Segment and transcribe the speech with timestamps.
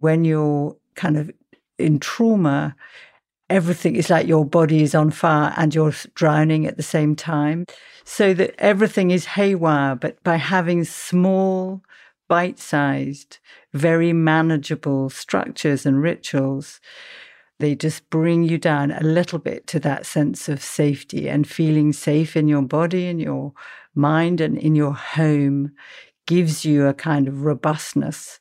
[0.00, 1.30] When you're kind of
[1.78, 2.76] in trauma,
[3.48, 7.66] everything is like your body is on fire and you're drowning at the same time.
[8.04, 11.82] So that everything is haywire, but by having small,
[12.28, 13.38] bite sized,
[13.72, 16.80] very manageable structures and rituals,
[17.58, 21.92] they just bring you down a little bit to that sense of safety and feeling
[21.92, 23.52] safe in your body, in your
[23.94, 25.72] mind, and in your home
[26.26, 28.40] gives you a kind of robustness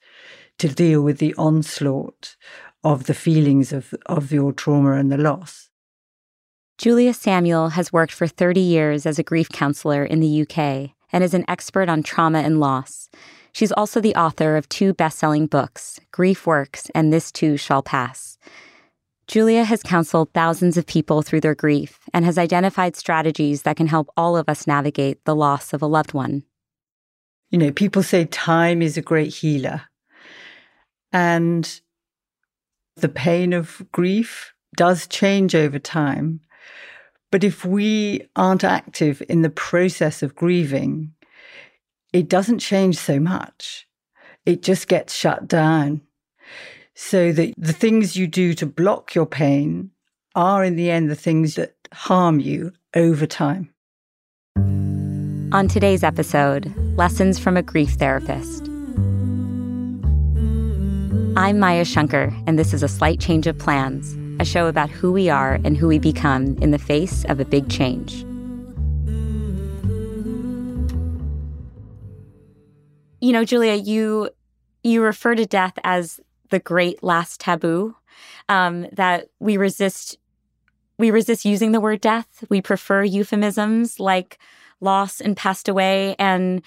[0.60, 2.36] to deal with the onslaught
[2.84, 5.70] of the feelings of, of your trauma and the loss.
[6.78, 11.24] Julia Samuel has worked for 30 years as a grief counselor in the UK and
[11.24, 13.10] is an expert on trauma and loss.
[13.52, 17.84] She's also the author of two best selling books, Grief Works and This Too Shall
[17.84, 18.38] Pass.
[19.28, 23.88] Julia has counseled thousands of people through their grief and has identified strategies that can
[23.88, 26.44] help all of us navigate the loss of a loved one.
[27.50, 29.89] You know, people say time is a great healer.
[31.12, 31.82] And
[32.96, 36.42] the pain of grief does change over time.
[37.32, 41.14] But if we aren't active in the process of grieving,
[42.12, 43.88] it doesn't change so much.
[44.46, 46.02] It just gets shut down.
[46.96, 49.92] So that the things you do to block your pain
[50.36, 53.74] are, in the end, the things that harm you over time.
[55.52, 58.69] On today's episode, Lessons from a Grief Therapist.
[61.40, 65.14] I'm Maya Shankar, and this is A Slight Change of Plans, a show about who
[65.14, 68.26] we are and who we become in the face of a big change.
[73.22, 74.32] You know, Julia, you
[74.84, 76.20] you refer to death as
[76.50, 77.96] the great last taboo.
[78.50, 80.18] Um, that we resist
[80.98, 82.44] we resist using the word death.
[82.50, 84.40] We prefer euphemisms like
[84.82, 86.18] loss and passed away.
[86.20, 86.62] And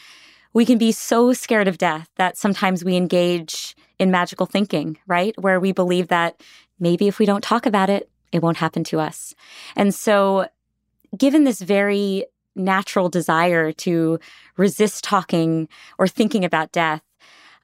[0.54, 5.32] we can be so scared of death that sometimes we engage in magical thinking, right?
[5.40, 6.42] Where we believe that
[6.80, 9.34] maybe if we don't talk about it, it won't happen to us.
[9.76, 10.48] And so,
[11.16, 14.18] given this very natural desire to
[14.56, 15.68] resist talking
[15.98, 17.02] or thinking about death,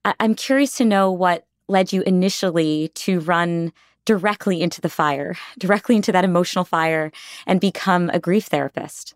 [0.05, 3.73] I- I'm curious to know what led you initially to run
[4.05, 7.11] directly into the fire, directly into that emotional fire,
[7.47, 9.15] and become a grief therapist.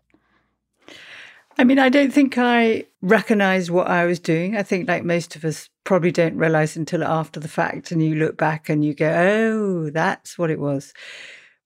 [1.57, 4.57] I mean, I don't think I recognized what I was doing.
[4.57, 8.15] I think, like most of us, probably don't realize until after the fact, and you
[8.15, 10.93] look back and you go, oh, that's what it was.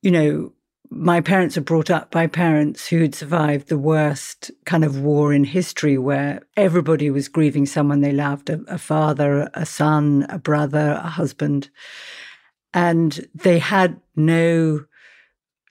[0.01, 0.53] You know,
[0.89, 5.33] my parents were brought up by parents who had survived the worst kind of war
[5.33, 10.39] in history where everybody was grieving someone they loved a, a father, a son, a
[10.39, 11.69] brother, a husband.
[12.73, 14.85] And they had no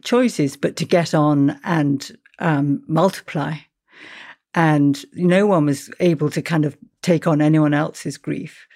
[0.02, 3.56] choices but to get on and um, multiply
[4.56, 8.66] and no one was able to kind of take on anyone else's grief.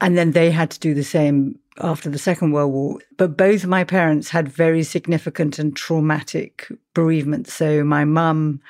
[0.00, 2.98] And then they had to do the same after the Second World War.
[3.16, 7.54] But both my parents had very significant and traumatic bereavements.
[7.54, 8.60] So my mum,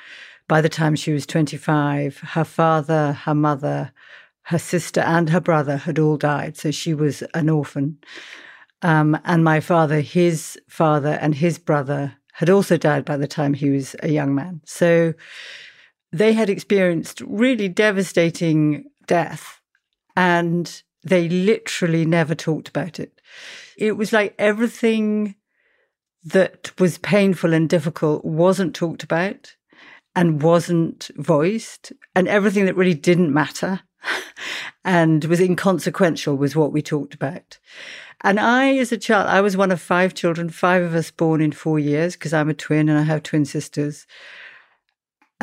[0.47, 3.91] by the time she was 25, her father, her mother,
[4.43, 6.55] her sister, and her brother had all died.
[6.55, 7.97] So she was an orphan.
[8.83, 13.55] Um, and my father, his father, and his brother had also died by the time
[13.55, 14.61] he was a young man.
[14.65, 15.13] So
[16.13, 19.59] they had experienced really devastating death
[20.15, 23.19] and they literally never talked about it.
[23.77, 25.35] It was like everything
[26.23, 29.55] that was painful and difficult wasn't talked about
[30.15, 33.81] and wasn't voiced, and everything that really didn't matter
[34.85, 37.57] and was inconsequential was what we talked about.
[38.21, 41.41] And I, as a child, I was one of five children, five of us born
[41.41, 44.05] in four years because I'm a twin and I have twin sisters.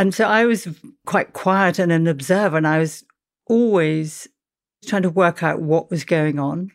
[0.00, 0.66] And so I was
[1.04, 3.04] quite quiet and an observer, and I was
[3.44, 4.26] always
[4.86, 6.72] trying to work out what was going on.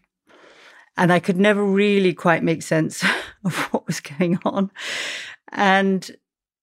[0.95, 3.03] And I could never really quite make sense
[3.43, 4.69] of what was going on.
[5.51, 6.15] And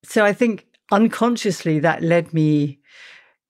[0.05, 2.79] so I think unconsciously that led me,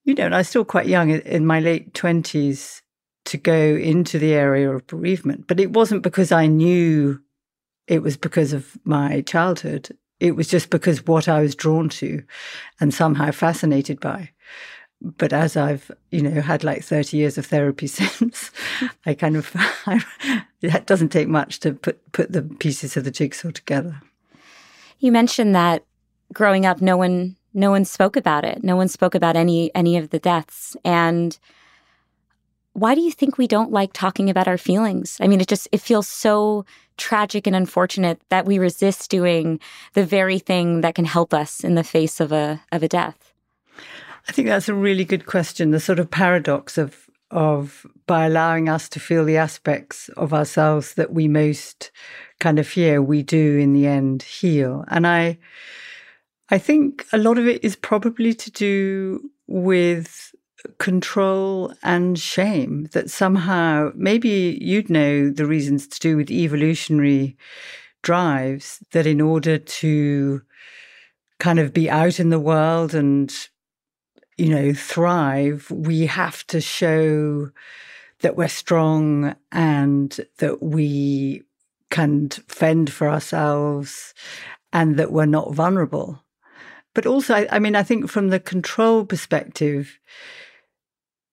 [0.04, 2.80] you know, and I was still quite young in my late 20s
[3.26, 5.48] to go into the area of bereavement.
[5.48, 7.20] But it wasn't because I knew
[7.86, 9.94] it was because of my childhood.
[10.22, 12.22] It was just because what I was drawn to
[12.80, 14.30] and somehow fascinated by
[15.02, 18.50] but as I've, you know, had like 30 years of therapy since,
[19.04, 19.54] I kind of,
[20.62, 24.00] it doesn't take much to put, put the pieces of the jigsaw together.
[24.98, 25.84] You mentioned that
[26.32, 28.62] growing up, no one, no one spoke about it.
[28.62, 30.76] No one spoke about any, any of the deaths.
[30.84, 31.36] And
[32.72, 35.18] why do you think we don't like talking about our feelings?
[35.20, 36.64] I mean, it just, it feels so
[37.02, 39.58] tragic and unfortunate that we resist doing
[39.94, 43.32] the very thing that can help us in the face of a, of a death.
[44.28, 45.72] I think that's a really good question.
[45.72, 50.94] The sort of paradox of of by allowing us to feel the aspects of ourselves
[50.94, 51.90] that we most
[52.40, 54.84] kind of fear, we do in the end heal.
[54.88, 55.38] And I
[56.50, 60.34] I think a lot of it is probably to do with
[60.78, 67.36] control and shame that somehow maybe you'd know the reasons to do with evolutionary
[68.02, 70.42] drives that in order to
[71.38, 73.48] kind of be out in the world and
[74.36, 77.50] you know, thrive, we have to show
[78.20, 81.42] that we're strong and that we
[81.90, 84.14] can fend for ourselves
[84.72, 86.24] and that we're not vulnerable.
[86.94, 89.98] But also, I, I mean, I think from the control perspective,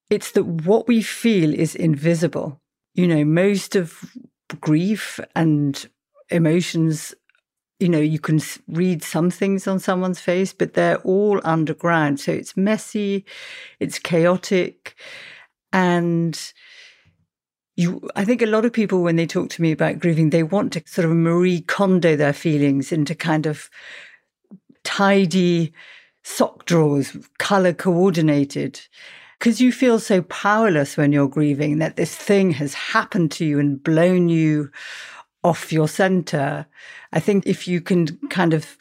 [0.09, 2.59] it's that what we feel is invisible.
[2.93, 4.15] You know, most of
[4.59, 5.87] grief and
[6.29, 7.13] emotions
[7.79, 12.19] you know, you can read some things on someone's face, but they're all underground.
[12.19, 13.25] So it's messy,
[13.79, 14.95] it's chaotic.
[15.71, 16.37] And
[17.77, 20.43] you, I think a lot of people, when they talk to me about grieving, they
[20.43, 23.69] want to sort of Marie Kondo their feelings into kind of
[24.83, 25.71] tidy
[26.23, 28.81] sock drawers, color coordinated.
[29.39, 33.57] Because you feel so powerless when you're grieving that this thing has happened to you
[33.57, 34.69] and blown you
[35.45, 36.65] off your center.
[37.13, 38.77] I think if you can kind of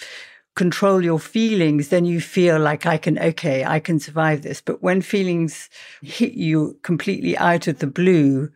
[0.56, 4.61] control your feelings, then you feel like I can, okay, I can survive this.
[4.61, 5.71] But when feelings
[6.02, 8.50] hit you completely out of the blue,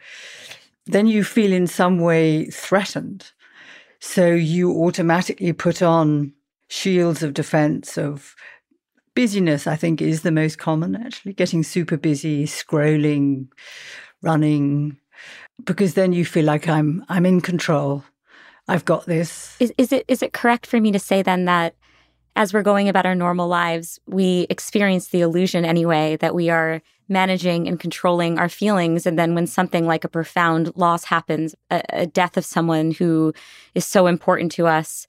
[0.87, 3.31] then you feel in some way threatened.
[4.01, 6.33] So you automatically put on
[6.67, 8.35] shields of defense of
[9.15, 13.49] busyness, I think is the most common actually, getting super busy, scrolling,
[14.23, 14.99] running,
[15.65, 18.05] because then you feel like I'm I'm in control.
[18.69, 19.57] I've got this.
[19.61, 21.75] Is is it is it correct for me to say then that
[22.35, 26.81] as we're going about our normal lives, we experience the illusion anyway that we are
[27.09, 29.07] managing and controlling our feelings.
[29.07, 33.35] And then when something like a profound loss happens, a, a death of someone who
[33.75, 35.07] is so important to us,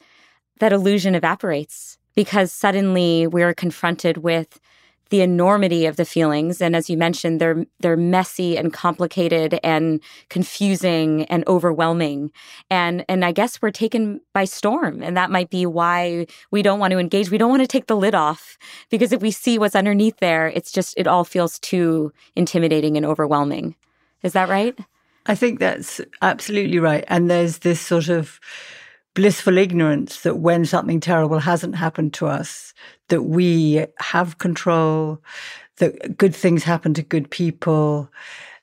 [0.60, 4.60] that illusion evaporates because suddenly we're confronted with
[5.14, 6.60] the enormity of the feelings.
[6.60, 12.32] And as you mentioned they're they're messy and complicated and confusing and overwhelming.
[12.72, 15.04] And and I guess we're taken by storm.
[15.04, 17.30] And that might be why we don't want to engage.
[17.30, 18.58] We don't want to take the lid off
[18.90, 23.06] because if we see what's underneath there it's just it all feels too intimidating and
[23.06, 23.76] overwhelming.
[24.24, 24.76] Is that right?
[25.28, 27.06] I think that's absolutely right.
[27.08, 28.40] And there's this sort of
[29.14, 32.74] blissful ignorance that when something terrible hasn't happened to us,
[33.10, 35.22] that we have control,
[35.78, 38.10] that good things happen to good people,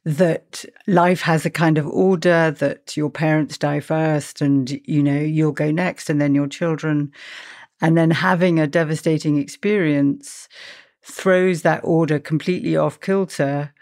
[0.04, 5.20] that life has a kind of order, that your parents die first and, you know,
[5.20, 7.12] you'll go next and then your children.
[7.82, 10.48] And then having a devastating experience
[11.02, 13.72] throws that order completely off kilter.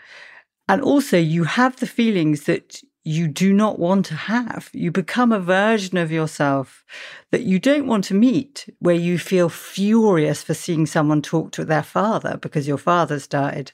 [0.69, 4.71] And also, you have the feelings that you do not want to have.
[4.73, 6.85] You become a version of yourself
[7.31, 11.65] that you don't want to meet, where you feel furious for seeing someone talk to
[11.65, 13.73] their father because your father's died,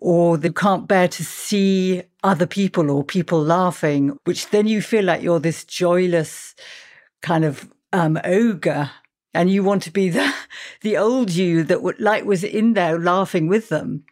[0.00, 5.04] or they can't bear to see other people or people laughing, which then you feel
[5.04, 6.54] like you're this joyless
[7.22, 8.90] kind of um, ogre.
[9.36, 10.32] And you want to be the
[10.82, 14.04] the old you that like was in there laughing with them.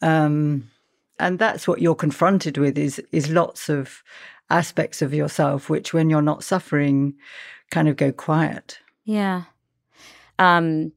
[0.00, 0.70] Um,
[1.18, 4.02] and that's what you're confronted with is is lots of
[4.50, 7.14] aspects of yourself which when you're not suffering
[7.70, 8.78] kind of go quiet.
[9.04, 9.44] Yeah.
[10.38, 10.92] Um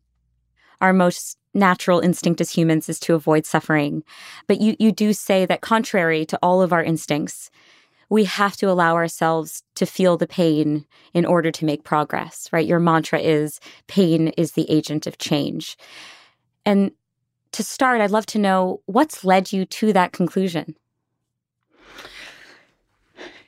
[0.81, 4.03] our most natural instinct as humans is to avoid suffering.
[4.47, 7.49] But you you do say that contrary to all of our instincts
[8.11, 10.83] we have to allow ourselves to feel the pain
[11.13, 12.67] in order to make progress right?
[12.67, 15.77] Your mantra is pain is the agent of change.
[16.65, 16.91] And
[17.59, 20.77] to start, I'd love to know what's led you to that conclusion.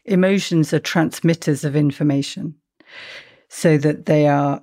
[0.04, 2.54] Emotions are transmitters of information
[3.48, 4.62] so that they are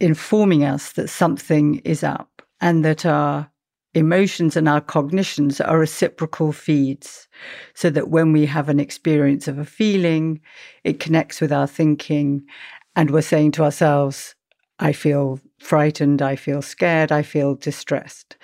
[0.00, 3.50] informing us that something is up and that our
[3.92, 7.28] emotions and our cognitions are reciprocal feeds
[7.74, 10.40] so that when we have an experience of a feeling,
[10.84, 12.42] it connects with our thinking
[12.96, 14.34] and we're saying to ourselves,
[14.80, 18.36] I feel frightened, I feel scared, I feel distressed.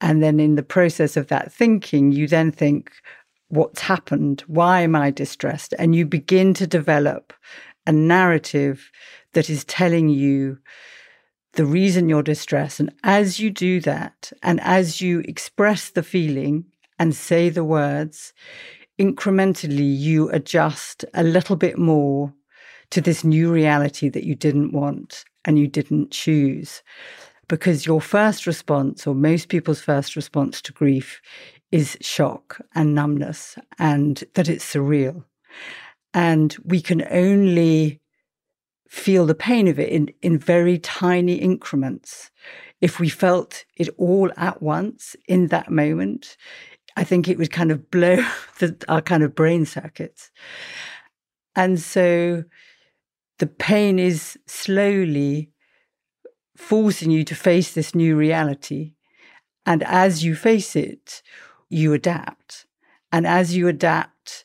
[0.00, 2.90] And then in the process of that thinking, you then think,
[3.48, 4.42] what's happened?
[4.48, 5.74] Why am I distressed?
[5.78, 7.32] And you begin to develop
[7.86, 8.90] a narrative
[9.32, 10.58] that is telling you
[11.52, 12.80] the reason you're distressed.
[12.80, 16.66] And as you do that, and as you express the feeling
[16.98, 18.32] and say the words,
[18.98, 22.34] incrementally you adjust a little bit more
[22.90, 26.82] to this new reality that you didn't want and you didn't choose.
[27.48, 31.20] Because your first response, or most people's first response to grief,
[31.72, 35.24] is shock and numbness, and that it's surreal.
[36.12, 38.00] And we can only
[38.88, 42.30] feel the pain of it in, in very tiny increments.
[42.80, 46.36] If we felt it all at once in that moment,
[46.96, 48.16] I think it would kind of blow
[48.58, 50.30] the, our kind of brain circuits.
[51.54, 52.44] And so
[53.38, 55.50] the pain is slowly
[56.56, 58.94] forcing you to face this new reality.
[59.64, 61.22] And as you face it,
[61.68, 62.66] you adapt.
[63.12, 64.44] And as you adapt,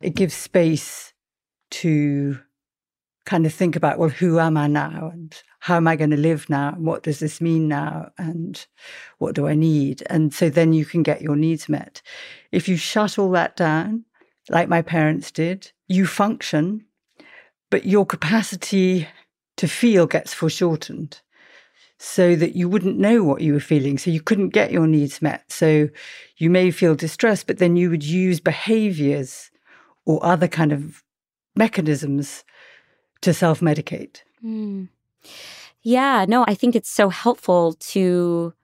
[0.00, 1.12] it gives space
[1.70, 2.40] to
[3.24, 5.10] kind of think about, well, who am I now?
[5.12, 6.72] And how am I going to live now?
[6.74, 8.10] And what does this mean now?
[8.16, 8.66] And
[9.18, 10.02] what do I need?
[10.08, 12.00] And so then you can get your needs met.
[12.52, 14.04] If you shut all that down,
[14.48, 16.86] like my parents did, you function
[17.70, 19.08] but your capacity
[19.56, 21.20] to feel gets foreshortened
[21.98, 23.98] so that you wouldn't know what you were feeling.
[23.98, 25.50] So you couldn't get your needs met.
[25.50, 25.88] So
[26.36, 29.50] you may feel distressed, but then you would use behaviors
[30.06, 31.02] or other kind of
[31.56, 32.44] mechanisms
[33.20, 34.22] to self medicate.
[34.44, 34.88] Mm.
[35.82, 38.54] Yeah, no, I think it's so helpful to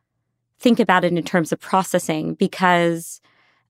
[0.59, 3.21] think about it in terms of processing because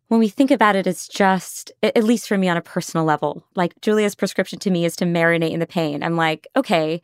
[0.08, 3.44] when we think about it, it's just, at least for me on a personal level,
[3.54, 6.02] like Julia's prescription to me is to marinate in the pain.
[6.02, 7.00] I'm like, okay,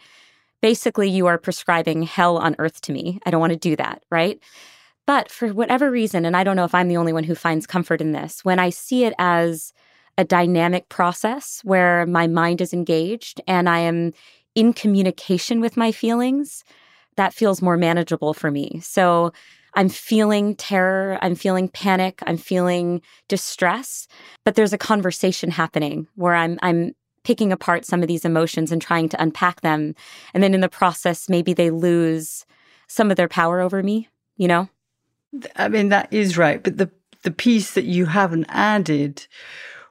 [0.61, 3.19] basically, you are prescribing hell on earth to me.
[3.25, 4.39] I don't want to do that, right?
[5.07, 7.67] But for whatever reason, and I don't know if I'm the only one who finds
[7.67, 9.73] comfort in this, when I see it as
[10.19, 14.13] a dynamic process where my mind is engaged and I am
[14.55, 16.63] in communication with my feelings,
[17.17, 18.81] that feels more manageable for me.
[18.83, 19.33] So
[19.75, 24.09] I'm feeling terror, I'm feeling panic, I'm feeling distress,
[24.45, 28.81] but there's a conversation happening where I'm I'm picking apart some of these emotions and
[28.81, 29.95] trying to unpack them.
[30.33, 32.47] And then in the process maybe they lose
[32.89, 34.69] some of their power over me, you know?
[35.57, 36.91] I mean that is right, but the
[37.23, 39.27] the piece that you haven't added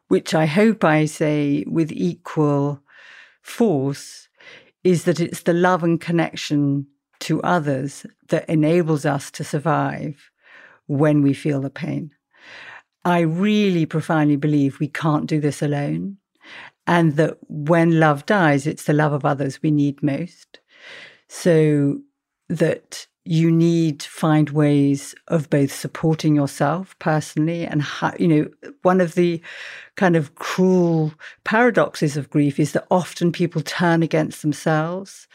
[0.10, 2.82] which I hope I say with equal
[3.42, 4.28] force
[4.84, 6.88] is that it's the love and connection
[7.22, 10.32] to others that enables us to survive
[10.88, 12.12] when we feel the pain.
[13.06, 16.18] I really profoundly believe we can't do this alone,
[16.88, 20.60] and that when love dies, it's the love of others we need most.
[21.28, 22.00] So
[22.50, 28.72] that you need to find ways of both supporting yourself personally and how, you know
[28.82, 29.40] one of the
[29.98, 35.28] kind of cruel paradoxes of grief is that often people turn against themselves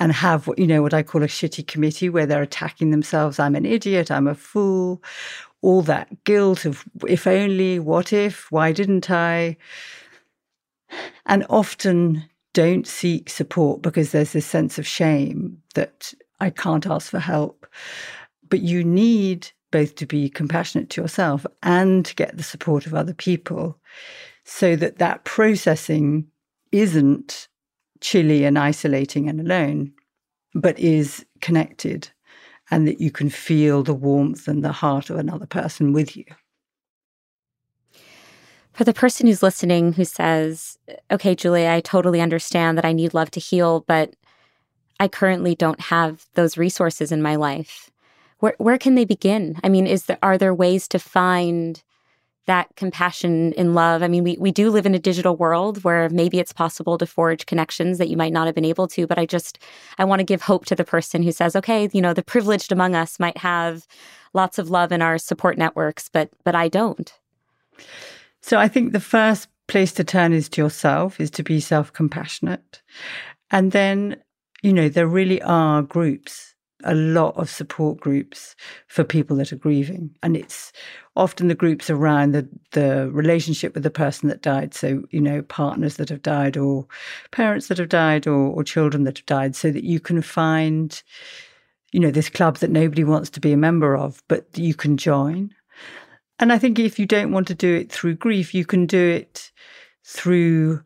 [0.00, 3.38] and have what you know what I call a shitty committee where they're attacking themselves.
[3.38, 4.10] I'm an idiot.
[4.10, 5.02] I'm a fool.
[5.62, 9.56] All that guilt of if only, what if, why didn't I?
[11.26, 17.10] And often don't seek support because there's this sense of shame that I can't ask
[17.10, 17.66] for help.
[18.50, 22.94] but you need both to be compassionate to yourself and to get the support of
[22.94, 23.78] other people
[24.44, 26.26] so that that processing
[26.72, 27.48] isn't
[28.00, 29.92] chilly and isolating and alone,
[30.54, 32.10] but is connected
[32.70, 36.24] and that you can feel the warmth and the heart of another person with you.
[38.72, 40.78] For the person who's listening who says,
[41.10, 44.14] okay, Julia, I totally understand that I need love to heal, but
[45.00, 47.90] I currently don't have those resources in my life.
[48.38, 49.58] Where, where can they begin?
[49.64, 51.82] I mean, is there, are there ways to find
[52.46, 54.02] that compassion and love.
[54.02, 57.06] I mean, we, we do live in a digital world where maybe it's possible to
[57.06, 59.06] forge connections that you might not have been able to.
[59.06, 59.58] But I just,
[59.98, 62.72] I want to give hope to the person who says, okay, you know, the privileged
[62.72, 63.86] among us might have
[64.32, 67.12] lots of love in our support networks, but, but I don't.
[68.40, 71.92] So I think the first place to turn is to yourself, is to be self
[71.92, 72.82] compassionate.
[73.50, 74.16] And then,
[74.62, 76.50] you know, there really are groups
[76.84, 78.56] a lot of support groups
[78.86, 80.10] for people that are grieving.
[80.22, 80.72] And it's
[81.20, 84.72] often the groups around the, the relationship with the person that died.
[84.72, 86.86] So, you know, partners that have died or
[87.30, 91.02] parents that have died or, or children that have died, so that you can find,
[91.92, 94.96] you know, this club that nobody wants to be a member of, but you can
[94.96, 95.54] join.
[96.38, 99.10] And I think if you don't want to do it through grief, you can do
[99.10, 99.52] it
[100.04, 100.82] through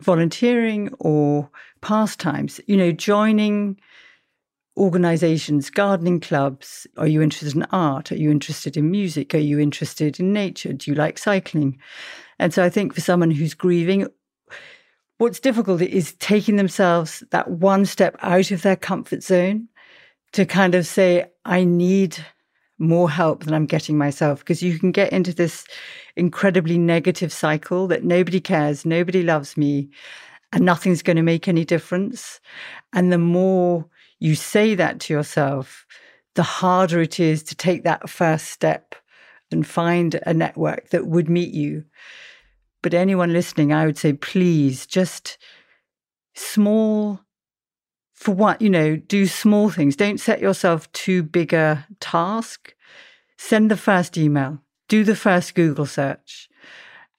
[0.00, 1.48] volunteering or
[1.82, 3.78] pastimes, you know, joining
[4.78, 6.86] organizations, gardening clubs?
[6.96, 8.12] Are you interested in art?
[8.12, 9.34] Are you interested in music?
[9.34, 10.72] Are you interested in nature?
[10.72, 11.78] Do you like cycling?
[12.38, 14.06] And so I think for someone who's grieving,
[15.18, 19.68] what's difficult is taking themselves that one step out of their comfort zone
[20.32, 22.24] to kind of say, I need
[22.78, 24.38] more help than I'm getting myself.
[24.38, 25.66] Because you can get into this
[26.16, 29.90] incredibly negative cycle that nobody cares, nobody loves me,
[30.52, 32.40] and nothing's going to make any difference.
[32.92, 33.84] And the more
[34.18, 35.86] you say that to yourself,
[36.34, 38.94] the harder it is to take that first step
[39.50, 41.84] and find a network that would meet you.
[42.82, 45.38] But anyone listening, I would say, please just
[46.34, 47.20] small
[48.12, 49.96] for what, you know, do small things.
[49.96, 52.74] Don't set yourself too big a task.
[53.36, 56.48] Send the first email, do the first Google search.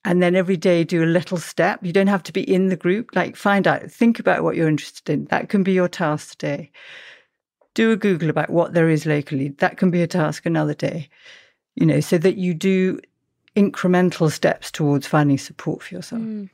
[0.05, 1.79] And then every day do a little step.
[1.83, 3.09] You don't have to be in the group.
[3.13, 5.25] Like find out, think about what you're interested in.
[5.25, 6.71] That can be your task today.
[7.73, 9.49] Do a Google about what there is locally.
[9.49, 11.09] That can be a task another day.
[11.75, 12.99] You know, so that you do
[13.55, 16.21] incremental steps towards finding support for yourself.
[16.21, 16.49] Mm.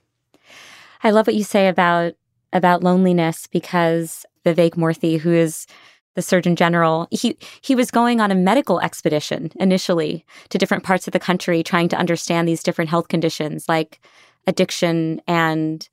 [1.04, 2.16] I love what you say about
[2.52, 5.68] about loneliness because Vivek Murthy, who is
[6.15, 11.08] the Surgeon General, he he was going on a medical expedition initially to different parts
[11.08, 13.99] of the country, trying to understand these different health conditions like
[14.47, 15.88] addiction and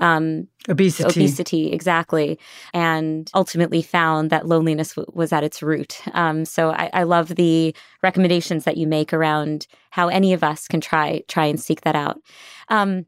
[0.00, 1.08] um, obesity.
[1.08, 2.38] Obesity, exactly,
[2.72, 6.00] and ultimately found that loneliness w- was at its root.
[6.12, 10.68] Um, so I, I love the recommendations that you make around how any of us
[10.68, 12.20] can try try and seek that out.
[12.68, 13.06] Um,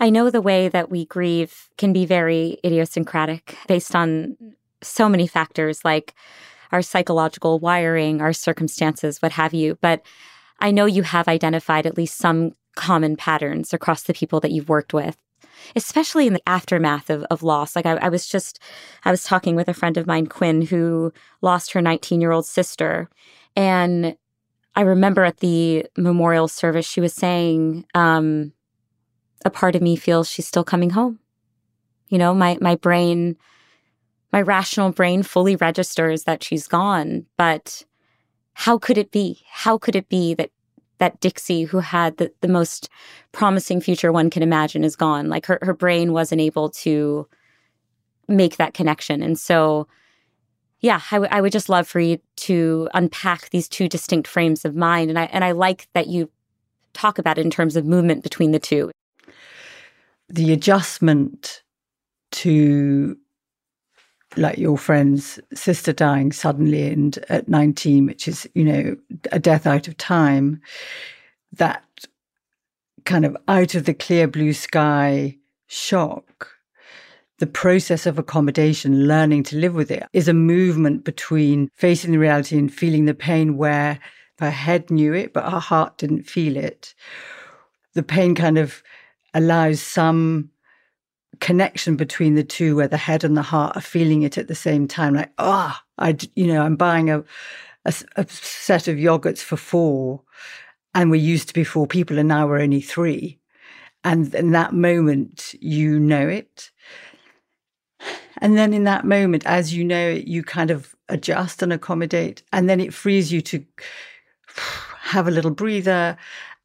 [0.00, 4.36] I know the way that we grieve can be very idiosyncratic based on
[4.84, 6.14] so many factors like
[6.72, 9.78] our psychological wiring, our circumstances, what have you.
[9.80, 10.02] But
[10.60, 14.68] I know you have identified at least some common patterns across the people that you've
[14.68, 15.16] worked with,
[15.76, 17.76] especially in the aftermath of, of loss.
[17.76, 18.58] Like I, I was just,
[19.04, 22.46] I was talking with a friend of mine, Quinn, who lost her 19 year old
[22.46, 23.08] sister.
[23.54, 24.16] And
[24.74, 28.52] I remember at the memorial service, she was saying, um,
[29.44, 31.20] a part of me feels she's still coming home.
[32.08, 33.36] You know, my, my brain
[34.34, 37.24] my rational brain fully registers that she's gone.
[37.36, 37.84] But
[38.54, 39.40] how could it be?
[39.48, 40.50] How could it be that
[40.98, 42.88] that Dixie, who had the, the most
[43.30, 45.28] promising future one can imagine, is gone?
[45.28, 47.28] Like her, her brain wasn't able to
[48.26, 49.22] make that connection.
[49.22, 49.86] And so,
[50.80, 54.64] yeah, I, w- I would just love for you to unpack these two distinct frames
[54.64, 55.10] of mind.
[55.10, 56.28] And I, and I like that you
[56.92, 58.90] talk about it in terms of movement between the two.
[60.28, 61.62] The adjustment
[62.32, 63.16] to
[64.36, 68.96] like your friend's sister dying suddenly and at 19, which is, you know,
[69.32, 70.60] a death out of time,
[71.52, 71.84] that
[73.04, 76.50] kind of out of the clear blue sky shock,
[77.38, 82.18] the process of accommodation, learning to live with it, is a movement between facing the
[82.18, 83.98] reality and feeling the pain where
[84.38, 86.94] her head knew it, but her heart didn't feel it.
[87.94, 88.82] The pain kind of
[89.34, 90.50] allows some
[91.40, 94.54] connection between the two where the head and the heart are feeling it at the
[94.54, 97.18] same time like ah oh, i you know i'm buying a,
[97.84, 100.22] a, a set of yogurts for four
[100.94, 103.38] and we used to be four people and now we're only three
[104.04, 106.70] and in that moment you know it
[108.38, 112.42] And then in that moment, as you know it, you kind of adjust and accommodate.
[112.52, 113.64] And then it frees you to
[115.00, 116.16] have a little breather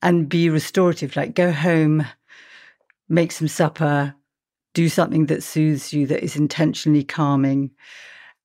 [0.01, 2.05] and be restorative, like go home,
[3.07, 4.15] make some supper,
[4.79, 7.69] do something that soothes you, that is intentionally calming.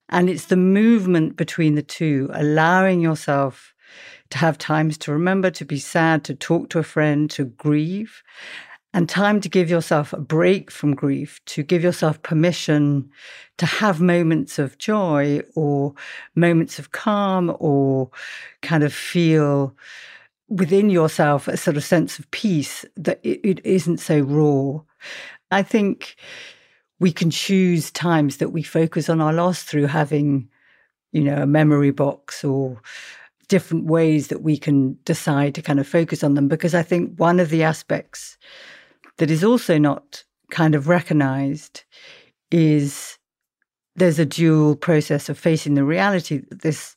[0.08, 3.72] And it's the movement between the two, allowing yourself
[4.30, 8.24] to have times to remember, to be sad, to talk to a friend, to grieve,
[8.92, 13.08] and time to give yourself a break from grief, to give yourself permission
[13.58, 15.94] to have moments of joy or
[16.34, 18.10] moments of calm or
[18.60, 19.72] kind of feel
[20.48, 24.80] within yourself a sort of sense of peace that it, it isn't so raw.
[25.50, 26.16] I think
[27.00, 30.48] we can choose times that we focus on our loss through having,
[31.12, 32.80] you know, a memory box or
[33.48, 36.48] different ways that we can decide to kind of focus on them.
[36.48, 38.38] Because I think one of the aspects
[39.18, 41.84] that is also not kind of recognized
[42.50, 43.18] is
[43.96, 46.96] there's a dual process of facing the reality that this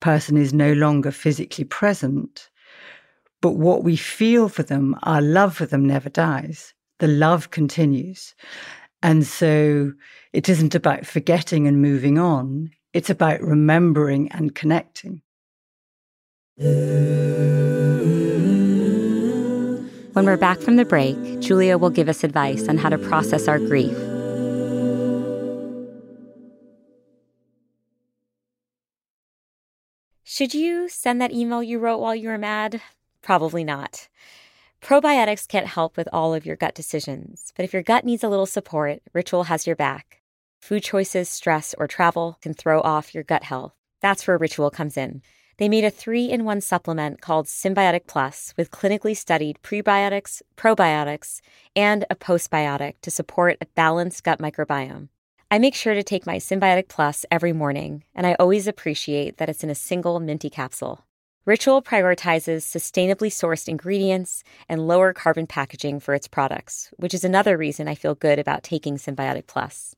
[0.00, 2.50] person is no longer physically present.
[3.40, 6.73] But what we feel for them, our love for them never dies.
[6.98, 8.34] The love continues.
[9.02, 9.92] And so
[10.32, 15.20] it isn't about forgetting and moving on, it's about remembering and connecting.
[20.12, 23.48] When we're back from the break, Julia will give us advice on how to process
[23.48, 23.96] our grief.
[30.22, 32.80] Should you send that email you wrote while you were mad?
[33.22, 34.08] Probably not.
[34.84, 38.28] Probiotics can't help with all of your gut decisions, but if your gut needs a
[38.28, 40.20] little support, Ritual has your back.
[40.60, 43.72] Food choices, stress, or travel can throw off your gut health.
[44.02, 45.22] That's where Ritual comes in.
[45.56, 51.40] They made a three in one supplement called Synbiotic Plus with clinically studied prebiotics, probiotics,
[51.74, 55.08] and a postbiotic to support a balanced gut microbiome.
[55.50, 59.48] I make sure to take my Synbiotic Plus every morning, and I always appreciate that
[59.48, 61.06] it's in a single minty capsule.
[61.46, 67.58] Ritual prioritizes sustainably sourced ingredients and lower carbon packaging for its products, which is another
[67.58, 69.94] reason I feel good about taking Synbiotic Plus.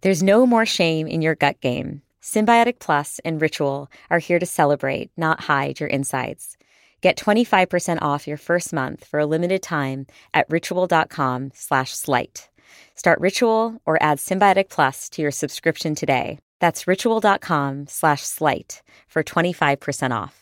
[0.00, 2.02] There's no more shame in your gut game.
[2.20, 6.56] Synbiotic Plus and Ritual are here to celebrate, not hide your insides.
[7.00, 12.48] Get 25% off your first month for a limited time at ritual.com slash slight.
[12.96, 16.40] Start Ritual or add Synbiotic Plus to your subscription today.
[16.58, 20.41] That's ritual.com slash slight for 25% off.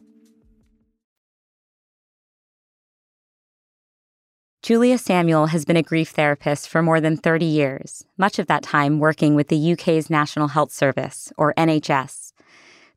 [4.63, 8.61] Julia Samuel has been a grief therapist for more than 30 years, much of that
[8.61, 12.31] time working with the UK's National Health Service, or NHS.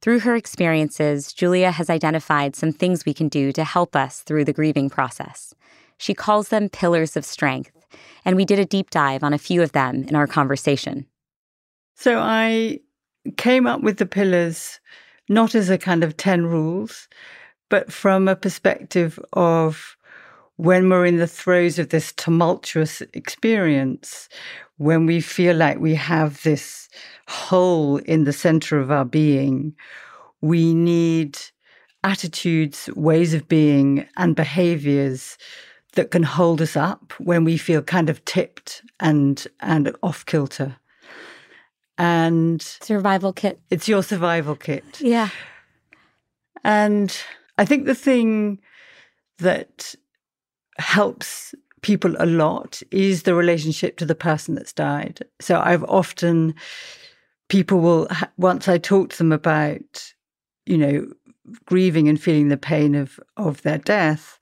[0.03, 4.45] Through her experiences, Julia has identified some things we can do to help us through
[4.45, 5.55] the grieving process.
[5.97, 7.87] She calls them pillars of strength,
[8.27, 11.07] and we did a deep dive on a few of them in our conversation.
[11.95, 12.81] So I
[13.39, 14.81] came up with the pillars
[15.31, 17.09] not as a kind of 10 rules,
[17.71, 19.97] but from a perspective of
[20.57, 24.29] when we're in the throes of this tumultuous experience,
[24.77, 26.89] when we feel like we have this
[27.29, 29.75] hole in the center of our being,
[30.41, 31.39] we need
[32.03, 35.39] attitudes, ways of being, and behaviors
[35.95, 40.77] that can hold us up when we feel kind of tipped and and off kilter.
[41.97, 43.61] And survival kit.
[43.71, 45.01] It's your survival kit.
[45.01, 45.29] Yeah.
[46.65, 47.17] And
[47.57, 48.61] I think the thing
[49.39, 49.95] that
[50.79, 55.21] helps people a lot is the relationship to the person that's died.
[55.41, 56.55] So I've often,
[57.49, 58.09] people will,
[58.39, 60.13] once I talk to them about,
[60.65, 61.07] you know,
[61.67, 64.39] grieving and feeling the pain of, of their death,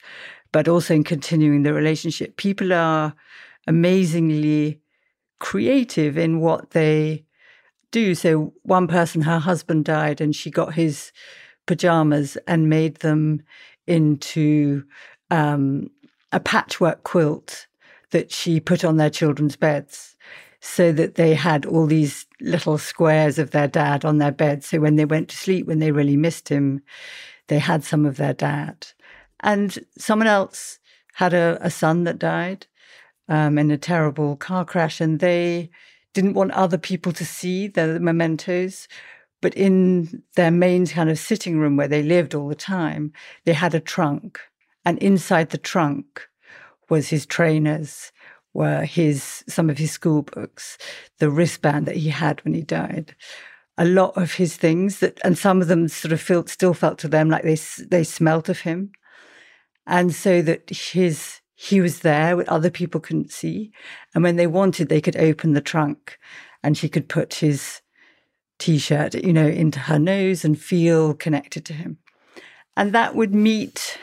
[0.53, 3.13] but also in continuing the relationship, people are
[3.67, 4.81] amazingly
[5.41, 7.25] creative in what they
[7.91, 8.15] do.
[8.15, 11.11] So one person, her husband died and she got his
[11.67, 13.43] pajamas and made them
[13.87, 14.85] into
[15.31, 15.91] um,
[16.33, 17.67] a patchwork quilt
[18.11, 20.17] that she put on their children's beds
[20.61, 24.63] so that they had all these little squares of their dad on their bed.
[24.63, 26.83] So when they went to sleep, when they really missed him,
[27.49, 28.87] they had some of their dad.
[29.41, 30.79] And someone else
[31.15, 32.67] had a, a son that died
[33.29, 35.69] um, in a terrible car crash, and they
[36.15, 38.87] didn't want other people to see the mementos.
[39.41, 43.13] But in their main kind of sitting room where they lived all the time,
[43.45, 44.41] they had a trunk
[44.85, 46.29] and inside the trunk
[46.89, 48.13] was his trainers,
[48.55, 50.77] were his some of his school books,
[51.19, 53.15] the wristband that he had when he died.
[53.79, 56.99] A lot of his things that, and some of them sort of felt still felt
[56.99, 57.57] to them like they
[57.89, 58.93] they smelt of him,
[59.87, 63.73] and so that his he was there what other people couldn't see,
[64.15, 66.19] and when they wanted, they could open the trunk,
[66.63, 67.81] and she could put his
[68.59, 71.97] t-shirt, you know, into her nose and feel connected to him,
[72.77, 73.99] and that would meet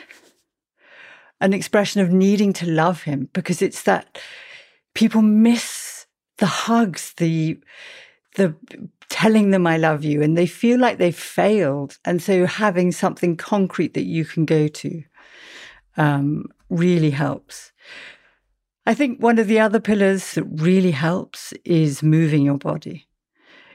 [1.40, 4.18] an expression of needing to love him because it's that
[4.94, 6.06] people miss
[6.38, 7.58] the hugs, the
[8.36, 8.54] the
[9.08, 11.98] telling them I love you, and they feel like they've failed.
[12.04, 15.02] And so having something concrete that you can go to
[15.96, 17.72] um, really helps.
[18.86, 23.06] I think one of the other pillars that really helps is moving your body.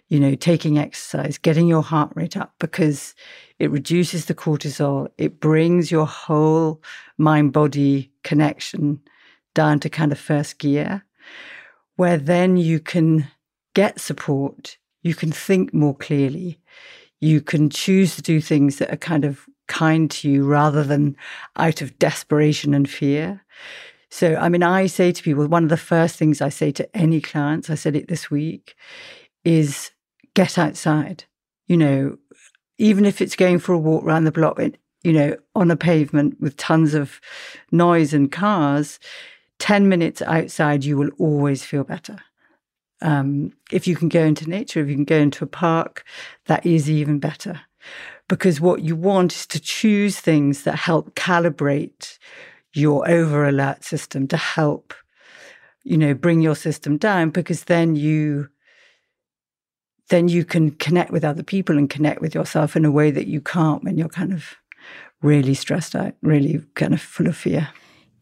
[0.07, 3.15] You know, taking exercise, getting your heart rate up because
[3.57, 6.81] it reduces the cortisol, it brings your whole
[7.17, 9.01] mind body connection
[9.55, 11.03] down to kind of first gear,
[11.95, 13.27] where then you can
[13.73, 16.59] get support, you can think more clearly,
[17.19, 21.15] you can choose to do things that are kind of kind to you rather than
[21.55, 23.41] out of desperation and fear.
[24.09, 26.95] So, I mean, I say to people, one of the first things I say to
[26.95, 28.75] any clients, I said it this week,
[29.43, 29.91] is
[30.35, 31.25] get outside.
[31.67, 32.17] You know,
[32.77, 34.59] even if it's going for a walk around the block,
[35.03, 37.19] you know, on a pavement with tons of
[37.71, 38.99] noise and cars,
[39.59, 42.17] 10 minutes outside, you will always feel better.
[43.01, 46.03] Um, if you can go into nature, if you can go into a park,
[46.45, 47.61] that is even better.
[48.27, 52.17] Because what you want is to choose things that help calibrate
[52.73, 54.93] your over alert system to help,
[55.83, 58.49] you know, bring your system down because then you
[60.09, 63.27] then you can connect with other people and connect with yourself in a way that
[63.27, 64.55] you can't when you're kind of
[65.21, 67.69] really stressed out, really kind of full of fear.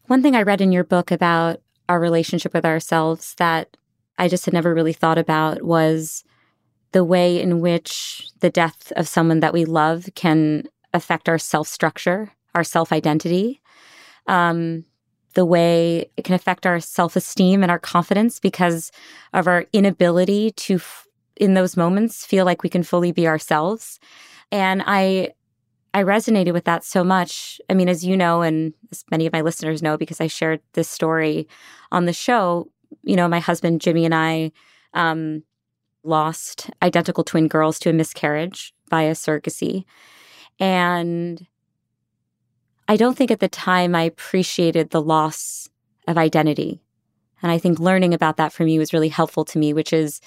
[0.06, 3.76] One thing I read in your book about our relationship with ourselves that
[4.18, 6.24] I just had never really thought about was
[6.92, 11.68] the way in which the death of someone that we love can affect our self
[11.68, 13.60] structure, our self identity.
[14.26, 14.84] Um,
[15.34, 18.90] the way it can affect our self esteem and our confidence because
[19.32, 21.03] of our inability to f-
[21.36, 23.98] in those moments feel like we can fully be ourselves.
[24.50, 25.30] And I
[25.92, 27.60] I resonated with that so much.
[27.70, 30.60] I mean, as you know, and as many of my listeners know, because I shared
[30.72, 31.46] this story
[31.92, 32.68] on the show,
[33.04, 34.50] you know, my husband Jimmy and I
[34.92, 35.44] um,
[36.02, 39.84] lost identical twin girls to a miscarriage via surrogacy.
[40.58, 41.46] And
[42.88, 45.68] I don't think at the time I appreciated the loss
[46.06, 46.82] of identity.
[47.42, 50.20] And I think learning about that from you was really helpful to me, which is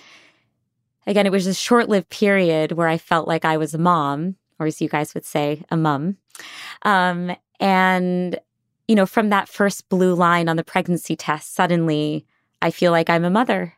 [1.07, 4.35] again, it was a short lived period where I felt like I was a mom,
[4.59, 6.17] or as you guys would say, a mum.
[6.83, 8.37] Um, and,
[8.87, 12.25] you know, from that first blue line on the pregnancy test, suddenly
[12.61, 13.73] I feel like I'm a mother.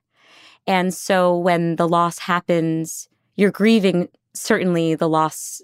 [0.67, 5.61] And so when the loss happens, you're grieving certainly the loss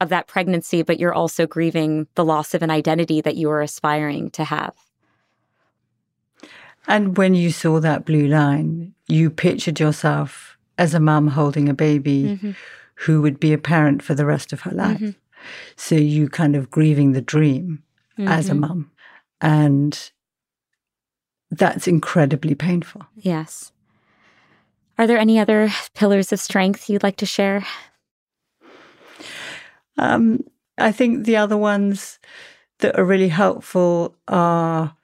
[0.00, 3.62] of that pregnancy, but you're also grieving the loss of an identity that you were
[3.62, 4.74] aspiring to have.
[6.86, 11.74] And when you saw that blue line, you pictured yourself as a mum holding a
[11.74, 12.50] baby mm-hmm.
[12.94, 15.00] who would be a parent for the rest of her life.
[15.00, 15.10] Mm-hmm.
[15.76, 17.82] So you kind of grieving the dream
[18.18, 18.28] mm-hmm.
[18.28, 18.60] as a mm-hmm.
[18.60, 18.90] mum.
[19.40, 20.10] And
[21.50, 23.06] that's incredibly painful.
[23.16, 23.72] Yes.
[24.98, 27.66] Are there any other pillars of strength you'd like to share?
[29.98, 30.44] Um,
[30.78, 32.18] I think the other ones
[32.78, 34.96] that are really helpful are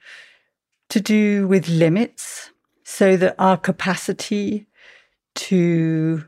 [0.90, 2.50] to do with limits
[2.84, 4.66] so that our capacity
[5.34, 6.24] to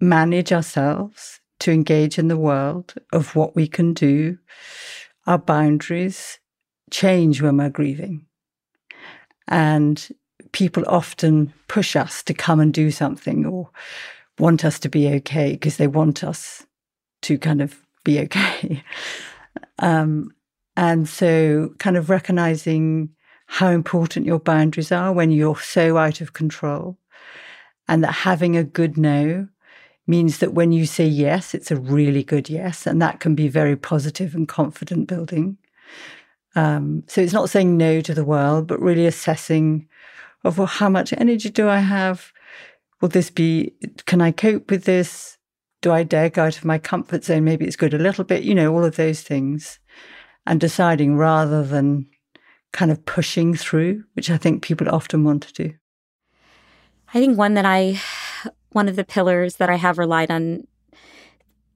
[0.00, 4.38] manage ourselves, to engage in the world of what we can do,
[5.26, 6.38] our boundaries
[6.90, 8.26] change when we're grieving.
[9.48, 10.08] And
[10.52, 13.70] people often push us to come and do something or
[14.38, 16.66] want us to be okay because they want us
[17.22, 18.82] to kind of be okay.
[19.78, 20.32] um,
[20.76, 23.10] and so, kind of recognizing
[23.46, 26.96] how important your boundaries are when you're so out of control,
[27.90, 29.48] and that having a good no
[30.06, 33.48] means that when you say yes, it's a really good yes, and that can be
[33.48, 35.58] very positive and confident building.
[36.54, 39.88] Um, so it's not saying no to the world, but really assessing
[40.44, 42.32] of well, how much energy do I have?
[43.00, 43.74] Will this be,
[44.06, 45.36] can I cope with this?
[45.82, 47.42] Do I dare go out of my comfort zone?
[47.42, 49.80] Maybe it's good a little bit, you know, all of those things.
[50.46, 52.06] And deciding rather than
[52.72, 55.74] kind of pushing through, which I think people often want to do.
[57.12, 58.00] I think one that I,
[58.70, 60.66] one of the pillars that I have relied on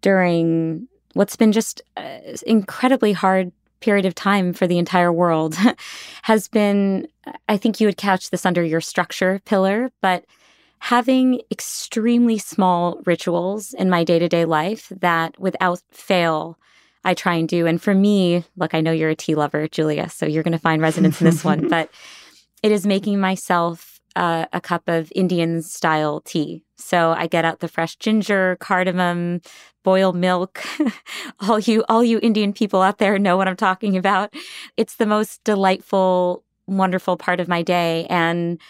[0.00, 5.56] during what's been just an incredibly hard period of time for the entire world
[6.22, 7.06] has been,
[7.48, 10.24] I think you would couch this under your structure pillar, but
[10.78, 16.58] having extremely small rituals in my day to day life that without fail,
[17.04, 17.66] I try and do.
[17.66, 20.58] And for me, look, I know you're a tea lover, Julia, so you're going to
[20.58, 21.90] find resonance in this one, but
[22.62, 26.64] it is making myself uh, a cup of Indian style tea.
[26.76, 29.40] So I get out the fresh ginger, cardamom,
[29.82, 30.62] boil milk.
[31.40, 34.34] all you all you Indian people out there know what I'm talking about.
[34.76, 38.60] It's the most delightful, wonderful part of my day and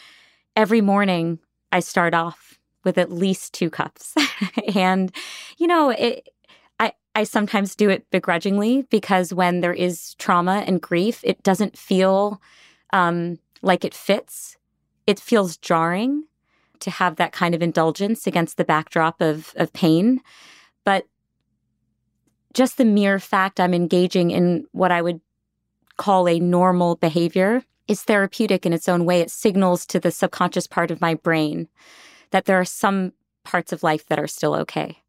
[0.57, 1.39] every morning
[1.73, 4.15] I start off with at least two cups.
[4.75, 5.13] and,
[5.59, 6.29] you know, it,
[6.79, 11.77] I, I sometimes do it begrudgingly because when there is trauma and grief, it doesn't
[11.79, 12.41] feel
[12.93, 14.57] um, like it fits.
[15.07, 16.25] It feels jarring
[16.81, 20.21] to have that kind of indulgence against the backdrop of, of pain.
[20.85, 21.07] But
[22.53, 25.21] just the mere fact I'm engaging in what I would
[25.97, 29.21] call a normal behavior is therapeutic in its own way.
[29.21, 31.69] It signals to the subconscious part of my brain
[32.31, 33.13] that there are some
[33.45, 35.03] parts of life that are still okay.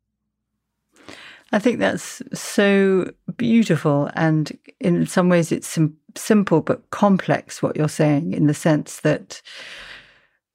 [1.52, 4.10] I think that's so beautiful.
[4.16, 5.78] And in some ways, it's
[6.16, 9.42] simple but complex what you're saying, in the sense that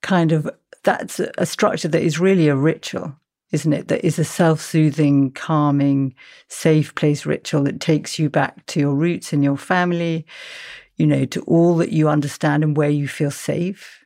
[0.02, 0.50] kind of
[0.82, 3.14] that's a structure that is really a ritual,
[3.52, 3.88] isn't it?
[3.88, 6.14] That is a self soothing, calming,
[6.48, 10.26] safe place ritual that takes you back to your roots and your family,
[10.96, 14.04] you know, to all that you understand and where you feel safe.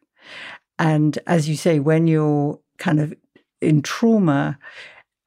[0.78, 3.14] And as you say, when you're kind of
[3.60, 4.58] in trauma,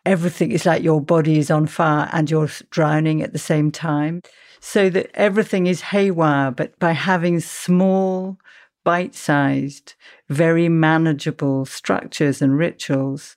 [0.05, 4.21] everything is like your body is on fire and you're drowning at the same time.
[4.59, 8.37] So that everything is haywire, but by having small,
[8.83, 9.95] bite sized,
[10.29, 13.35] very manageable structures and rituals,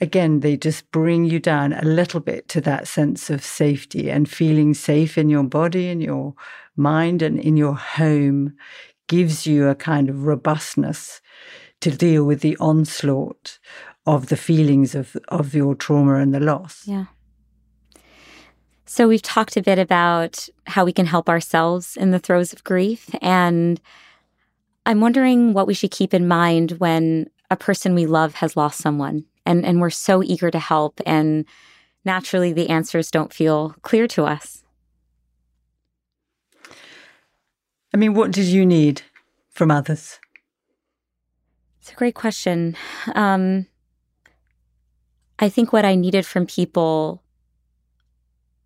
[0.00, 4.28] again, they just bring you down a little bit to that sense of safety and
[4.30, 6.34] feeling safe in your body and your
[6.76, 8.54] mind and in your home
[9.08, 11.20] gives you a kind of robustness
[11.80, 13.58] to deal with the onslaught
[14.06, 16.86] of the feelings of, of your trauma and the loss.
[16.86, 17.06] Yeah.
[18.90, 22.64] So we've talked a bit about how we can help ourselves in the throes of
[22.64, 23.08] grief.
[23.22, 23.80] And
[24.84, 28.80] I'm wondering what we should keep in mind when a person we love has lost
[28.80, 31.00] someone and, and we're so eager to help.
[31.06, 31.44] And
[32.04, 34.64] naturally, the answers don't feel clear to us.
[37.94, 39.02] I mean, what did you need
[39.50, 40.18] from others?
[41.80, 42.76] It's a great question.
[43.14, 43.68] Um,
[45.38, 47.22] I think what I needed from people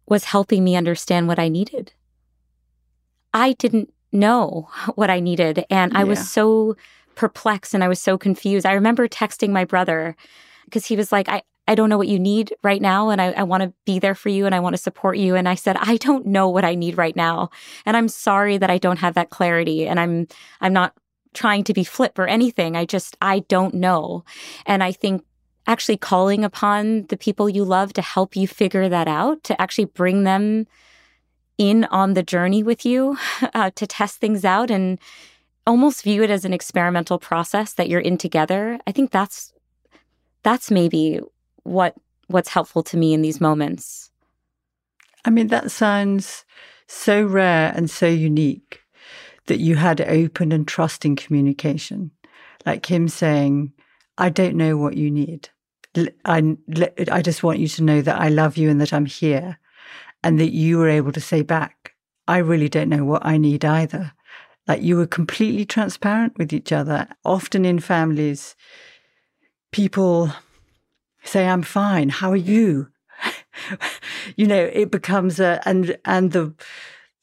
[0.06, 1.92] was helping me understand what I needed.
[3.32, 6.00] I didn't know what I needed, and yeah.
[6.00, 6.76] I was so
[7.14, 8.66] perplexed and I was so confused.
[8.66, 10.16] I remember texting my brother
[10.64, 13.10] because he was like, I, I don't know what you need right now.
[13.10, 15.34] And I, I want to be there for you and I want to support you.
[15.34, 17.50] And I said, I don't know what I need right now.
[17.86, 19.86] And I'm sorry that I don't have that clarity.
[19.86, 20.26] And I'm,
[20.60, 20.94] I'm not
[21.32, 22.76] trying to be flip or anything.
[22.76, 24.24] I just, I don't know.
[24.66, 25.24] And I think
[25.66, 29.86] actually calling upon the people you love to help you figure that out, to actually
[29.86, 30.66] bring them
[31.56, 33.16] in on the journey with you,
[33.54, 34.98] uh, to test things out and
[35.66, 38.78] almost view it as an experimental process that you're in together.
[38.86, 39.52] I think that's
[40.42, 41.20] that's maybe
[41.62, 41.94] what
[42.28, 44.10] what's helpful to me in these moments.
[45.24, 46.44] I mean, that sounds
[46.86, 48.80] so rare and so unique
[49.46, 52.10] that you had open and trusting communication,
[52.66, 53.72] like him saying,
[54.18, 55.48] "I don't know what you need.
[56.24, 56.56] I
[57.10, 59.58] I just want you to know that I love you and that I'm here."
[60.22, 61.94] And that you were able to say back,
[62.26, 64.12] I really don't know what I need either.
[64.66, 67.08] Like you were completely transparent with each other.
[67.24, 68.56] Often in families,
[69.72, 70.32] people
[71.22, 72.08] say, I'm fine.
[72.08, 72.88] How are you?
[74.36, 76.54] you know, it becomes a, and, and the,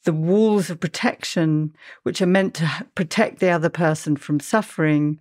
[0.04, 5.18] the walls of protection, which are meant to protect the other person from suffering,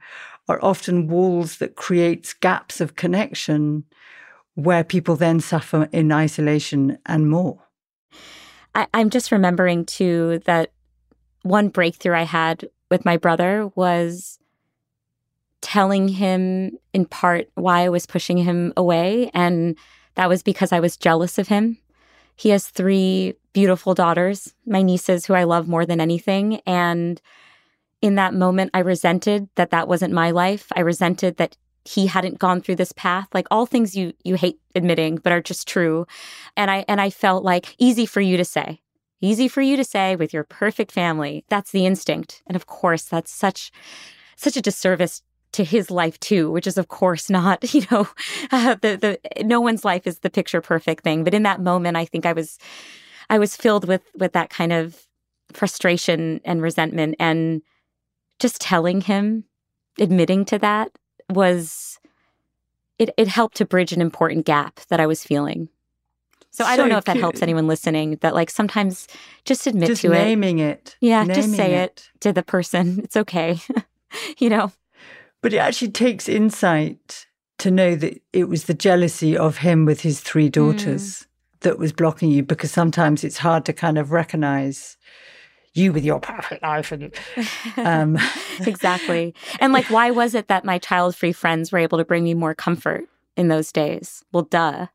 [0.51, 3.85] are often walls that creates gaps of connection
[4.55, 7.57] where people then suffer in isolation and more.
[8.75, 10.71] I, I'm just remembering too that
[11.43, 14.39] one breakthrough I had with my brother was
[15.61, 19.31] telling him in part why I was pushing him away.
[19.33, 19.77] And
[20.15, 21.77] that was because I was jealous of him.
[22.35, 26.59] He has three beautiful daughters, my nieces, who I love more than anything.
[26.65, 27.21] And
[28.01, 30.71] in that moment, I resented that that wasn't my life.
[30.75, 33.27] I resented that he hadn't gone through this path.
[33.33, 36.05] Like all things you you hate admitting but are just true.
[36.55, 38.81] And i and i felt like easy for you to say
[39.23, 42.43] easy for you to say with your perfect family that's the instinct.
[42.47, 43.71] And of course that's such
[44.35, 45.23] such a disservice
[45.53, 48.07] to his life too which is of course not you know
[48.51, 51.23] uh, the the no one's life is the picture perfect thing.
[51.23, 52.59] But in that moment i think i was
[53.31, 55.07] i was filled with with that kind of
[55.53, 57.15] frustration and resentment.
[57.19, 57.61] And
[58.41, 59.45] just telling him
[59.99, 60.91] admitting to that
[61.29, 61.99] was
[62.97, 65.69] it, it helped to bridge an important gap that I was feeling.
[66.49, 69.07] So, so I don't know if that helps anyone listening that like sometimes
[69.45, 70.25] just admit just to naming it.
[70.25, 70.97] Naming it.
[70.99, 71.83] Yeah, just say it.
[71.83, 72.99] it to the person.
[73.03, 73.59] It's okay.
[74.37, 74.71] you know.
[75.41, 77.27] But it actually takes insight
[77.59, 81.25] to know that it was the jealousy of him with his three daughters mm.
[81.61, 84.97] that was blocking you because sometimes it's hard to kind of recognize
[85.73, 87.13] you with your perfect life and
[87.77, 88.17] um.
[88.61, 89.33] exactly.
[89.59, 92.33] And like why was it that my child free friends were able to bring me
[92.33, 93.07] more comfort
[93.37, 94.23] in those days?
[94.31, 94.87] Well duh.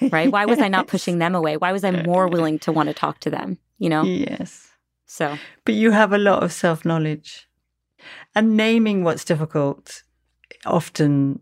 [0.00, 0.30] Right?
[0.30, 1.56] Why was i not pushing them away?
[1.56, 4.02] Why was i more willing to want to talk to them you know?
[4.02, 4.70] Yes.
[5.06, 5.38] So.
[5.64, 7.48] But you have a lot of self-knowledge.
[8.34, 10.02] And naming what's difficult
[10.66, 11.40] often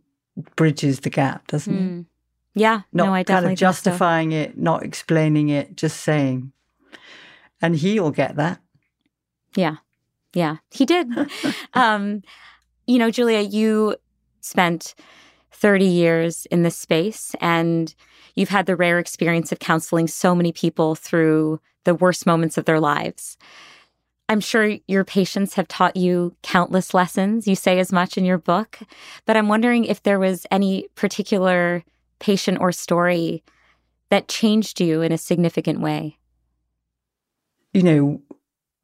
[0.56, 2.00] bridges the gap doesn't mm.
[2.00, 2.06] it
[2.54, 2.82] yeah.
[2.92, 4.36] Not no, I definitely kind of justifying so.
[4.36, 6.52] it not explaining it just saying
[7.62, 8.60] and he'll get that.
[9.54, 9.76] Yeah.
[10.34, 11.08] Yeah, he did.
[11.74, 12.22] um,
[12.86, 13.96] you know, Julia, you
[14.40, 14.94] spent
[15.52, 17.94] 30 years in this space and
[18.34, 22.64] you've had the rare experience of counseling so many people through the worst moments of
[22.64, 23.36] their lives.
[24.28, 27.46] I'm sure your patients have taught you countless lessons.
[27.46, 28.78] You say as much in your book,
[29.26, 31.84] but I'm wondering if there was any particular
[32.18, 33.42] patient or story
[34.08, 36.18] that changed you in a significant way
[37.72, 38.20] you know,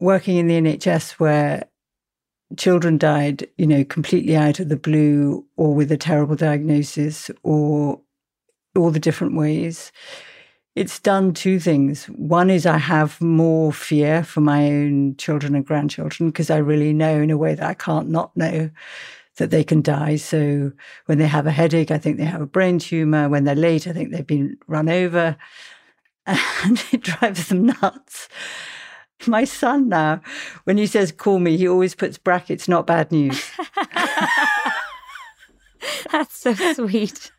[0.01, 1.65] working in the NHS where
[2.57, 8.01] children died, you know, completely out of the blue or with a terrible diagnosis or
[8.77, 9.93] all the different ways,
[10.75, 12.05] it's done two things.
[12.07, 16.93] One is I have more fear for my own children and grandchildren because I really
[16.93, 18.71] know in a way that I can't not know
[19.37, 20.17] that they can die.
[20.17, 20.73] So
[21.07, 23.29] when they have a headache, I think they have a brain tumor.
[23.29, 25.37] When they're late, I think they've been run over.
[26.27, 28.29] And it drives them nuts.
[29.27, 30.21] My son now,
[30.65, 33.51] when he says call me, he always puts brackets, not bad news.
[36.13, 37.31] That's so sweet.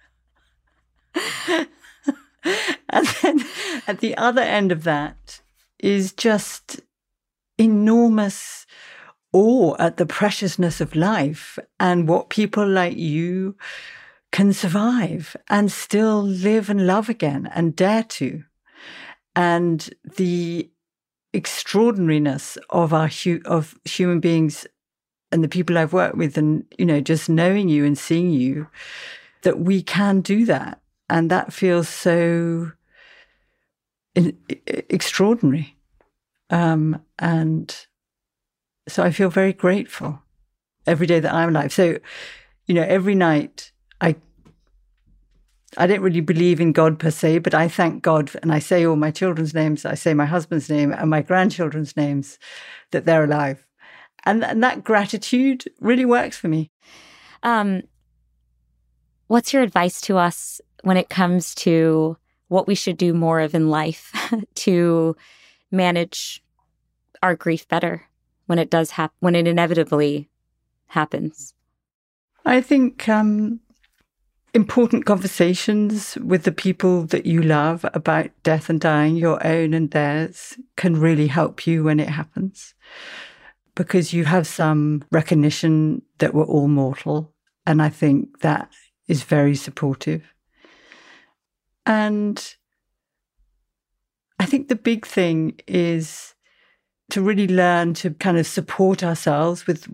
[2.89, 3.45] and then
[3.87, 5.41] at the other end of that
[5.79, 6.81] is just
[7.57, 8.65] enormous
[9.33, 13.55] awe at the preciousness of life and what people like you
[14.31, 18.43] can survive and still live and love again and dare to.
[19.35, 20.69] And the
[21.33, 24.65] extraordinariness of our hu- of human beings
[25.31, 28.67] and the people I've worked with, and you know, just knowing you and seeing you,
[29.43, 32.71] that we can do that, and that feels so
[34.15, 34.37] in,
[34.89, 35.75] extraordinary,
[36.49, 37.85] um, and
[38.87, 40.21] so I feel very grateful
[40.87, 41.71] every day that I'm alive.
[41.71, 41.99] So,
[42.65, 43.71] you know, every night
[45.77, 48.85] I don't really believe in God per se, but I thank God and I say
[48.85, 52.39] all my children's names, I say my husband's name and my grandchildren's names
[52.91, 53.65] that they're alive.
[54.25, 56.71] And, and that gratitude really works for me.
[57.43, 57.83] Um,
[59.27, 62.17] what's your advice to us when it comes to
[62.47, 64.11] what we should do more of in life
[64.55, 65.15] to
[65.71, 66.43] manage
[67.21, 68.07] our grief better
[68.47, 70.29] when it does happen, when it inevitably
[70.87, 71.53] happens?
[72.45, 73.59] I think um,
[74.53, 79.91] important conversations with the people that you love about death and dying, your own and
[79.91, 82.73] theirs, can really help you when it happens
[83.75, 87.33] because you have some recognition that we're all mortal.
[87.65, 88.69] And I think that
[89.07, 90.33] is very supportive.
[91.85, 92.55] And
[94.39, 96.35] I think the big thing is
[97.11, 99.87] to really learn to kind of support ourselves with,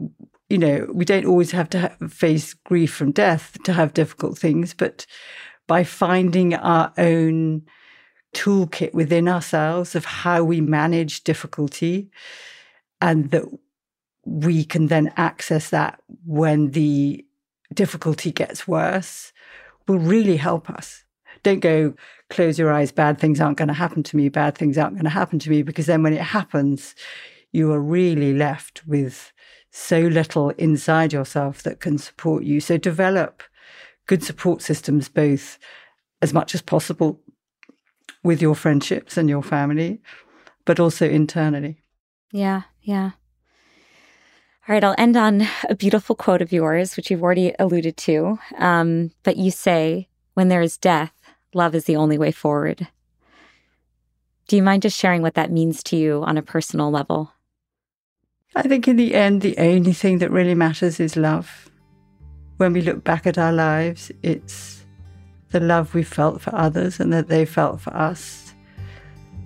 [0.49, 4.37] you know, we don't always have to have, face grief from death to have difficult
[4.37, 5.05] things, but
[5.67, 7.63] by finding our own
[8.33, 12.09] toolkit within ourselves of how we manage difficulty
[13.01, 13.45] and that
[14.25, 17.25] we can then access that when the
[17.73, 19.31] difficulty gets worse
[19.87, 21.03] will really help us.
[21.43, 21.93] Don't go,
[22.29, 25.03] close your eyes, bad things aren't going to happen to me, bad things aren't going
[25.03, 26.95] to happen to me, because then when it happens,
[27.51, 29.31] you are really left with
[29.75, 32.61] so little inside yourself that can support you.
[32.61, 33.43] So develop
[34.07, 35.59] good support systems, both
[36.21, 37.19] as much as possible
[38.23, 40.01] with your friendships and your family,
[40.63, 41.83] but also internally.
[42.31, 43.11] Yeah, yeah.
[44.67, 48.39] All right, I'll end on a beautiful quote of yours, which you've already alluded to.
[48.57, 51.13] Um, but you say, when there is death,
[51.53, 52.87] love is the only way forward.
[54.47, 57.34] Do you mind just sharing what that means to you on a personal level?
[58.55, 61.69] I think in the end, the only thing that really matters is love.
[62.57, 64.85] When we look back at our lives, it's
[65.51, 68.53] the love we felt for others and that they felt for us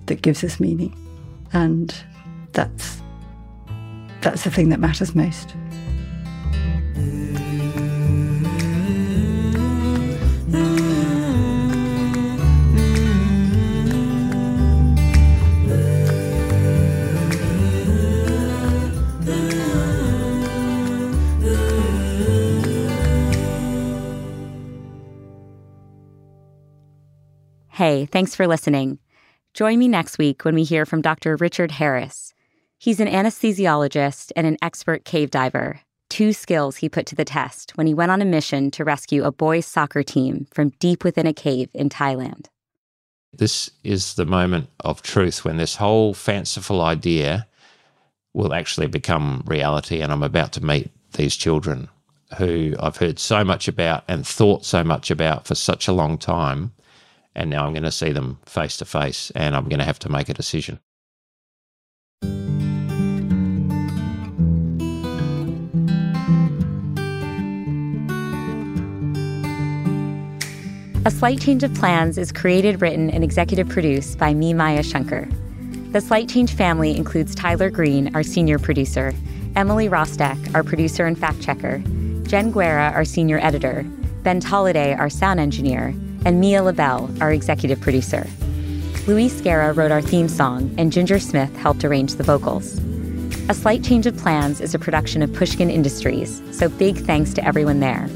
[0.05, 0.95] that gives us meaning.
[1.53, 1.93] And
[2.51, 3.01] that's
[4.21, 5.55] that's the thing that matters most.
[27.79, 28.99] Hey, thanks for listening.
[29.53, 31.37] Join me next week when we hear from Dr.
[31.37, 32.33] Richard Harris.
[32.77, 37.77] He's an anesthesiologist and an expert cave diver, two skills he put to the test
[37.77, 41.25] when he went on a mission to rescue a boys' soccer team from deep within
[41.25, 42.47] a cave in Thailand.
[43.31, 47.47] This is the moment of truth when this whole fanciful idea
[48.33, 50.01] will actually become reality.
[50.01, 51.87] And I'm about to meet these children
[52.37, 56.17] who I've heard so much about and thought so much about for such a long
[56.17, 56.73] time
[57.35, 59.99] and now I'm going to see them face to face and I'm going to have
[59.99, 60.79] to make a decision.
[71.05, 75.27] A Slight Change of Plans is created, written, and executive produced by me, Maya Shankar.
[75.91, 79.13] The Slight Change family includes Tyler Green, our senior producer,
[79.55, 81.81] Emily Rostek, our producer and fact checker,
[82.23, 83.83] Jen Guerra, our senior editor,
[84.23, 85.95] Ben Tolliday, our sound engineer,
[86.25, 88.27] and Mia LaBelle, our executive producer.
[89.07, 92.77] Luis Guerra wrote our theme song, and Ginger Smith helped arrange the vocals.
[93.49, 97.43] A Slight Change of Plans is a production of Pushkin Industries, so big thanks to
[97.43, 98.07] everyone there,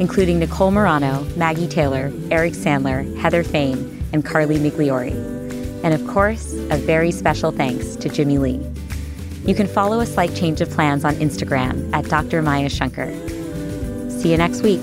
[0.00, 5.12] including Nicole Morano, Maggie Taylor, Eric Sandler, Heather Fain, and Carly Migliori.
[5.84, 8.60] And of course, a very special thanks to Jimmy Lee.
[9.46, 12.42] You can follow A Slight Change of Plans on Instagram at Dr.
[12.42, 13.10] Maya Shankar.
[14.10, 14.82] See you next week.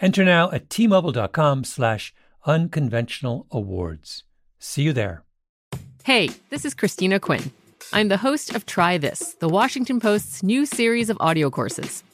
[0.00, 2.12] Enter now at tmobile.com slash
[2.44, 4.24] unconventional awards.
[4.58, 5.24] See you there.
[6.04, 7.50] Hey, this is Christina Quinn.
[7.92, 12.04] I'm the host of Try This, the Washington Post's new series of audio courses.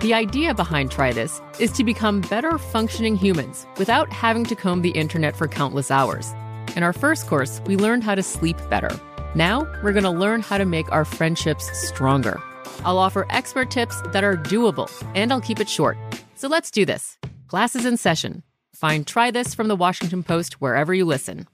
[0.00, 4.82] The idea behind Try This is to become better functioning humans without having to comb
[4.82, 6.32] the internet for countless hours.
[6.76, 8.90] In our first course, we learned how to sleep better.
[9.34, 12.40] Now, we're going to learn how to make our friendships stronger.
[12.84, 15.96] I'll offer expert tips that are doable, and I'll keep it short.
[16.34, 17.18] So let's do this.
[17.48, 18.42] Classes in session.
[18.74, 21.46] Find Try This from the Washington Post wherever you listen.